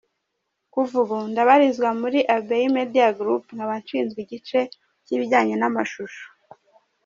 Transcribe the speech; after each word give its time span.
Kuva 0.73 0.93
ubu 1.03 1.17
ndabarizwa 1.31 1.89
muri 2.01 2.19
Abbey 2.35 2.65
Media 2.77 3.07
Groupe, 3.17 3.49
nkaba 3.55 3.73
nshinzwe 3.81 4.19
igice 4.25 4.59
cy’ibijyanye 5.05 5.55
n’amashusho. 5.57 6.23